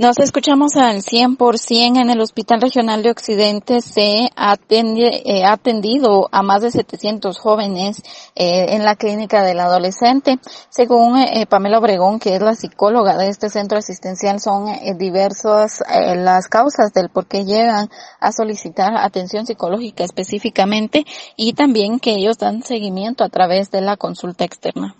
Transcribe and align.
Nos 0.00 0.18
escuchamos 0.18 0.76
al 0.76 1.02
100% 1.02 2.00
en 2.00 2.08
el 2.08 2.22
Hospital 2.22 2.62
Regional 2.62 3.02
de 3.02 3.10
Occidente 3.10 3.82
se 3.82 4.24
eh, 4.24 4.30
ha 4.34 5.52
atendido 5.52 6.26
a 6.32 6.42
más 6.42 6.62
de 6.62 6.70
700 6.70 7.38
jóvenes 7.38 8.00
eh, 8.34 8.68
en 8.70 8.86
la 8.86 8.96
clínica 8.96 9.42
del 9.42 9.60
adolescente. 9.60 10.38
Según 10.70 11.18
eh, 11.18 11.44
Pamela 11.46 11.80
Obregón, 11.80 12.18
que 12.18 12.34
es 12.34 12.40
la 12.40 12.54
psicóloga 12.54 13.18
de 13.18 13.28
este 13.28 13.50
centro 13.50 13.76
asistencial, 13.76 14.40
son 14.40 14.72
diversas 14.96 15.82
las 16.16 16.48
causas 16.48 16.94
del 16.94 17.10
por 17.10 17.26
qué 17.26 17.44
llegan 17.44 17.90
a 18.20 18.32
solicitar 18.32 18.96
atención 18.96 19.44
psicológica 19.44 20.02
específicamente 20.02 21.04
y 21.36 21.52
también 21.52 22.00
que 22.00 22.12
ellos 22.12 22.38
dan 22.38 22.62
seguimiento 22.62 23.22
a 23.22 23.28
través 23.28 23.70
de 23.70 23.82
la 23.82 23.98
consulta 23.98 24.46
externa. 24.46 24.94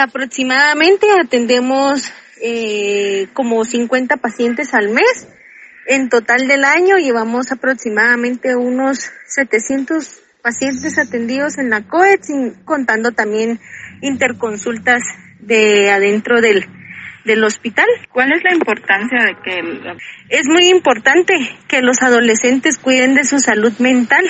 aproximadamente 0.00 1.08
atendemos 1.20 2.04
eh, 2.46 3.28
como 3.32 3.64
50 3.64 4.18
pacientes 4.18 4.74
al 4.74 4.90
mes. 4.90 5.26
En 5.86 6.10
total 6.10 6.46
del 6.46 6.64
año 6.64 6.98
llevamos 6.98 7.50
aproximadamente 7.50 8.54
unos 8.54 9.10
700 9.28 10.22
pacientes 10.42 10.98
atendidos 10.98 11.56
en 11.56 11.70
la 11.70 11.88
COED, 11.88 12.20
contando 12.66 13.12
también 13.12 13.60
interconsultas 14.02 15.02
de 15.40 15.90
adentro 15.90 16.42
del, 16.42 16.66
del 17.24 17.42
hospital. 17.44 17.86
¿Cuál 18.12 18.32
es 18.32 18.44
la 18.44 18.52
importancia 18.52 19.20
de 19.24 19.36
que... 19.42 19.96
Es 20.28 20.46
muy 20.46 20.68
importante 20.68 21.32
que 21.66 21.80
los 21.80 22.02
adolescentes 22.02 22.76
cuiden 22.76 23.14
de 23.14 23.24
su 23.24 23.38
salud 23.38 23.72
mental. 23.78 24.24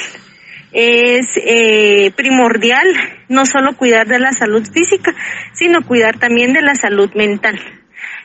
Es 0.71 1.37
eh, 1.37 2.13
primordial 2.15 2.87
no 3.29 3.45
solo 3.45 3.77
cuidar 3.77 4.07
de 4.07 4.21
la 4.21 4.31
salud 4.31 4.65
física, 4.73 5.13
sino 5.53 5.83
cuidar 5.83 6.21
también 6.21 6.53
de 6.53 6.63
la 6.63 6.77
salud 6.77 7.13
mental 7.15 7.59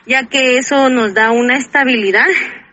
ya 0.06 0.26
que 0.26 0.58
eso 0.58 0.88
nos 0.88 1.14
da 1.14 1.30
una 1.30 1.56
estabilidad 1.56 2.26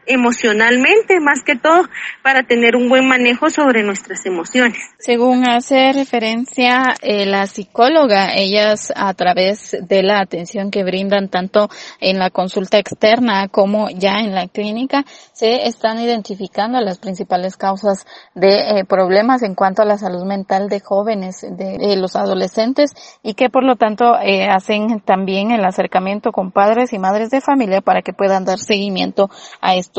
emocionalmente, 0.07 1.19
más 1.19 1.43
que 1.43 1.55
todo, 1.55 1.83
para 2.23 2.43
tener 2.43 2.75
un 2.75 2.89
buen 2.89 3.07
manejo 3.07 3.49
sobre 3.49 3.83
nuestras 3.83 4.25
emociones. 4.25 4.79
Según 4.99 5.47
hace 5.47 5.93
referencia 5.93 6.95
eh, 7.01 7.25
la 7.25 7.45
psicóloga, 7.47 8.33
ellas 8.33 8.91
a 8.95 9.13
través 9.13 9.77
de 9.81 10.03
la 10.03 10.19
atención 10.19 10.71
que 10.71 10.83
brindan 10.83 11.29
tanto 11.29 11.69
en 11.99 12.19
la 12.19 12.29
consulta 12.29 12.77
externa 12.77 13.47
como 13.49 13.89
ya 13.89 14.15
en 14.19 14.33
la 14.33 14.47
clínica, 14.47 15.05
se 15.33 15.67
están 15.67 15.99
identificando 15.99 16.79
las 16.79 16.99
principales 16.99 17.57
causas 17.57 18.05
de 18.33 18.79
eh, 18.79 18.85
problemas 18.85 19.43
en 19.43 19.55
cuanto 19.55 19.81
a 19.81 19.85
la 19.85 19.97
salud 19.97 20.25
mental 20.25 20.69
de 20.69 20.79
jóvenes, 20.79 21.41
de, 21.41 21.97
los 21.97 22.15
adolescentes 22.15 22.91
y 23.23 23.33
que 23.33 23.49
por 23.49 23.63
lo 23.63 23.75
tanto 23.75 24.17
eh, 24.21 24.47
hacen 24.47 24.99
también 25.01 25.51
el 25.51 25.65
acercamiento 25.65 26.31
con 26.31 26.51
padres 26.51 26.93
y 26.93 26.99
madres 26.99 27.29
de 27.29 27.41
familia 27.41 27.81
para 27.81 28.01
que 28.01 28.13
puedan 28.13 28.45
dar 28.45 28.59
seguimiento 28.59 29.29
a 29.61 29.75
esto 29.75 29.96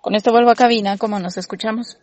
Con 0.00 0.14
esto 0.14 0.30
vuelvo 0.30 0.50
a 0.50 0.54
cabina, 0.54 0.96
como 0.96 1.18
nos 1.18 1.36
escuchamos. 1.36 1.98